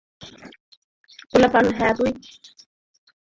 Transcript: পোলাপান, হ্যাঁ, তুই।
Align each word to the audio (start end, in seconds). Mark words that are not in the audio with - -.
পোলাপান, 1.29 1.65
হ্যাঁ, 1.77 1.93
তুই। 1.95 2.11